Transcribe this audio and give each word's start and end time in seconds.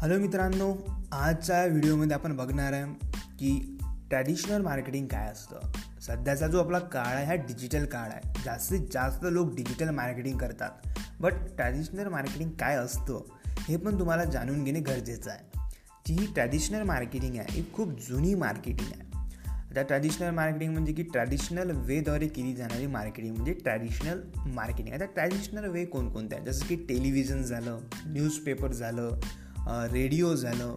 Hello 0.00 0.18
मित्रांनो 0.18 0.74
आजच्या 1.12 1.66
व्हिडिओमध्ये 1.66 2.14
आपण 2.14 2.36
बघणार 2.36 2.72
आहे 2.72 2.84
की 3.38 3.78
ट्रॅडिशनल 4.10 4.62
मार्केटिंग 4.62 5.06
काय 5.06 5.28
असतं. 5.28 5.72
सध्याचा 6.00 6.46
जो 6.46 6.60
आपला 6.60 6.78
काळ 6.78 7.06
आहे 7.06 7.26
हा 7.26 7.34
डिजिटल 7.34 7.84
काळ 7.84 8.08
आहे. 8.10 8.32
जास्तीत 8.44 8.80
जास्त 8.92 9.26
लोक 9.30 9.54
डिजिटल 9.54 9.90
मार्केटिंग 9.90 10.38
करतात. 10.38 10.70
बट 11.20 11.32
ट्रॅडिशनल 11.32 12.08
मार्केटिंग 12.08 12.50
काय 12.50 12.76
असतं 12.76 13.24
हे 13.58 13.76
पण 13.76 13.98
तुम्हाला 13.98 14.24
जाणून 14.24 14.64
घेणे 14.64 14.80
गरजेचं 14.80 15.30
आहे. 15.30 15.58
जी 16.06 16.14
ही 16.14 16.32
ट्रॅडिशनल 16.34 16.82
मार्केटिंग 16.82 17.36
आहे 17.36 17.46
ही 17.50 17.64
खूप 17.72 17.88
जुनी 18.08 18.34
मार्केटिंग 18.34 18.92
आहे. 18.92 19.28
आता 19.70 19.82
ट्रॅडिशनल 19.82 20.30
मार्केटिंग 20.30 20.72
म्हणजे 20.72 20.92
की 20.92 21.02
ट्रॅडिशनल 21.02 21.70
वेद्वारे 21.74 22.28
केली 22.28 22.54
जाणारी 22.54 22.86
मार्केटिंग 22.86 23.34
म्हणजे 23.34 23.52
ट्रॅडिशनल 23.52 24.20
मार्केटिंग 24.46 24.94
आता 24.94 25.04
ट्रॅडिशनल 25.04 25.64
वे 25.64 25.84
कोणकोणते 25.84 26.36
आहे 26.36 26.44
जसं 26.44 26.66
की 26.66 26.76
टेलिव्हिजन 26.76 27.42
झालं 27.42 27.78
न्यूजपेपर 28.06 28.72
झालं 28.72 29.20
रेडिओ 29.68 30.34
झालं 30.34 30.76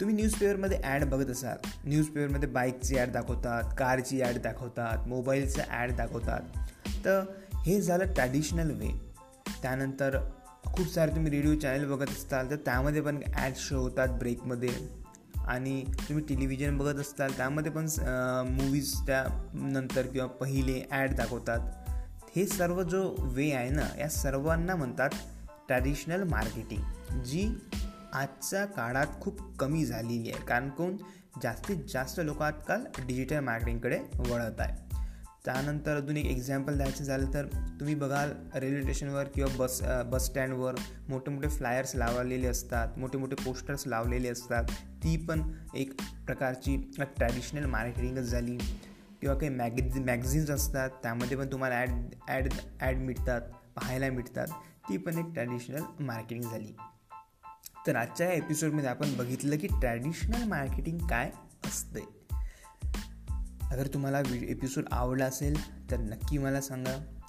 तुम्ही 0.00 0.14
न्यूजपेपरमध्ये 0.16 0.78
ॲड 0.82 1.04
बघत 1.04 1.30
असाल. 1.30 1.56
न्यूजपेपरमध्ये 1.84 2.48
बाईकची 2.48 2.96
ॲड 2.98 3.10
दाखवतात 3.12 3.74
कारची 3.78 4.20
ॲड 4.22 4.38
दाखवतात 4.42 5.06
मोबाईलचं 5.08 5.62
ॲड 5.70 5.94
दाखवतात. 5.96 6.40
तर 7.04 7.22
हे 7.66 7.80
झालं 7.80 8.12
ट्रॅडिशनल 8.14 8.70
वे 8.70 8.88
त्यानंतर 9.62 10.18
खूप 10.66 10.86
सारे 10.86 11.14
तुम्ही 11.14 11.30
रेडिओ 11.30 11.54
चॅनल 11.54 11.84
बघत 11.86 12.10
असताल 12.10 12.50
तर 12.50 12.56
त्यामध्ये 12.56 13.00
पण 13.02 13.20
ॲड 13.34 13.56
शो 13.56 13.80
होतात 13.80 14.08
ब्रेकमध्ये 14.18 14.70
आणि 15.46 15.82
तुम्ही 15.98 16.24
टेलिव्हिजन 16.26 16.78
बघत 16.78 16.98
असाल 17.00 17.36
त्यामध्ये 17.36 17.72
पण 17.72 17.86
मूवीज 18.48 18.94
त्या 19.06 19.24
नंतर 19.54 20.06
किंवा 20.06 20.26
पहिले 20.40 20.82
ॲड 20.90 21.14
दाखवतात. 21.16 21.60
हे 22.36 22.46
सर्व 22.46 22.82
जो 22.82 23.02
वे 23.26 23.50
आहे 23.52 23.70
ना 23.70 23.86
या 23.98 24.08
सर्वांना 24.08 24.76
म्हणतात 24.76 25.10
ट्रॅडिशनल 25.66 26.22
मार्केटिंग 26.22 27.22
जी 27.22 27.48
आजच्या 28.12 28.64
काळात 28.66 29.06
खूप 29.20 29.40
कमी 29.58 29.84
झालेली 29.84 30.30
आहे. 30.30 30.44
कारण 30.46 30.68
कोण? 30.68 30.96
जास्तीत 31.42 31.76
जास्त 31.88 32.20
लोक 32.20 32.42
आजकाल 32.42 32.84
डिजिटल 33.06 33.40
मार्केटिंगकडे 33.40 33.98
वळत 34.18 34.60
आहे. 34.60 34.88
त्यानंतर 35.44 35.96
अजून 35.96 36.16
एक 36.16 36.26
एक्झाम्पल 36.26 36.76
द्यायचं 36.76 37.04
झालं 37.04 37.32
तर 37.34 37.46
तुम्ही 37.80 37.94
बघाल 37.94 38.32
रेल्वे 38.54 38.82
स्टेशनवर 38.82 39.24
किंवा 39.24 39.56
बस 39.58 39.80
बस 40.06 40.26
स्टँडवर 40.26 40.74
मोठे 41.08 41.30
मोठे 41.30 41.48
फ्लायर्स 41.48 41.94
लावलेले 41.94 42.46
असतात 42.46 42.98
मोठे 42.98 43.18
मोठे 43.18 43.36
पोस्टर्स 43.44 43.86
लावलेले 43.86 44.28
असतात. 44.28 44.64
ती 45.04 45.16
पण 45.26 45.42
एक 45.74 45.94
प्रकारची 46.26 46.76
ट्रॅडिशनल 46.98 47.64
मार्केटिंगच 47.64 48.22
झाली. 48.22 48.56
किंवा 49.20 49.36
काही 49.36 49.48
मॅगझि 49.48 50.00
मॅगझिन्स 50.00 50.50
असतात 50.50 50.90
त्यामध्ये 51.02 51.36
पण 51.38 51.52
तुम्हाला 51.52 51.74
ॲड 51.74 52.14
ॲड 52.28 52.48
ॲड 52.80 52.96
मिळतात 52.96 53.40
पाहायला 53.76 54.10
मिळतात. 54.10 54.46
ती 54.88 54.96
पण 54.96 55.18
एक 55.18 55.32
ट्रॅडिशनल 55.34 55.82
मार्केटिंग 56.00 56.50
झाली. 56.50 56.72
तर 57.86 57.96
आजच्या 57.96 58.26
या 58.26 58.32
एपिसोडमध्ये 58.32 58.88
आपण 58.88 59.16
बघितलं 59.16 59.56
की 59.56 59.66
ट्रॅडिशनल 59.66 60.44
मार्केटिंग 60.44 60.98
काय 60.98 61.30
असते 61.64 62.00
अगर 63.70 63.86
तुम्हाला 63.86 64.20
एपिसोड 64.42 64.84
आवडला 64.92 65.24
असेल 65.24 65.90
तर 65.90 65.96
नक्की 65.96 66.38
मला 66.38 66.60
सांगा. 66.60 67.19